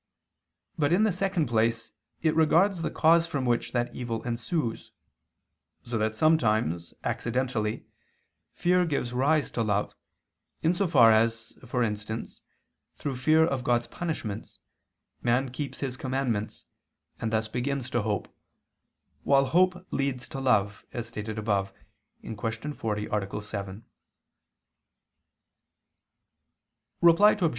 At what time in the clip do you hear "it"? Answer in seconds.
2.23-2.35